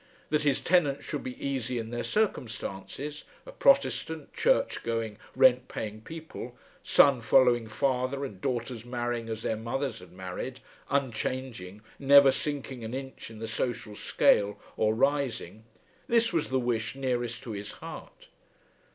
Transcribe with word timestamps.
That 0.31 0.41
his 0.41 0.59
tenants 0.59 1.05
should 1.05 1.21
be 1.23 1.37
easy 1.39 1.77
in 1.77 1.91
their 1.91 2.03
circumstances, 2.03 3.23
a 3.45 3.51
protestant, 3.51 4.33
church 4.33 4.81
going, 4.81 5.19
rent 5.35 5.67
paying 5.67 6.01
people, 6.01 6.57
son 6.81 7.21
following 7.21 7.67
father, 7.67 8.25
and 8.25 8.41
daughters 8.41 8.83
marrying 8.83 9.29
as 9.29 9.43
their 9.43 9.55
mothers 9.57 9.99
had 9.99 10.11
married, 10.11 10.59
unchanging, 10.89 11.83
never 11.99 12.31
sinking 12.31 12.83
an 12.83 12.95
inch 12.95 13.29
in 13.29 13.37
the 13.37 13.47
social 13.47 13.95
scale, 13.95 14.57
or 14.75 14.95
rising, 14.95 15.65
this 16.07 16.33
was 16.33 16.49
the 16.49 16.57
wish 16.59 16.95
nearest 16.95 17.43
to 17.43 17.51
his 17.51 17.73
heart. 17.73 18.29